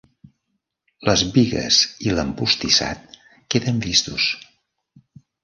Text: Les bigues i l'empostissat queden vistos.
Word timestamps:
Les 1.09 1.23
bigues 1.35 1.81
i 2.07 2.15
l'empostissat 2.15 3.21
queden 3.57 3.83
vistos. 3.85 4.27